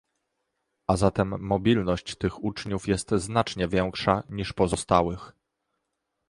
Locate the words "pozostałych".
4.53-5.33